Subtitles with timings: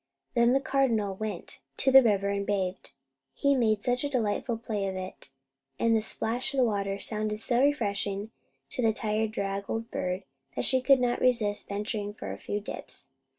[0.33, 2.89] Then the Cardinal went to the river and bathed.
[3.35, 5.29] He made such delightful play of it,
[5.77, 8.31] and the splash of the water sounded so refreshing
[8.71, 10.23] to the tired draggled bird,
[10.55, 13.09] that she could not resist venturing for a few dips.